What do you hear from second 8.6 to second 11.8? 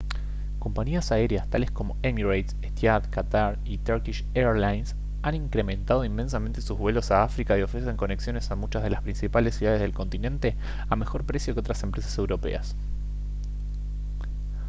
de las principales ciudades del continente a mejor precio que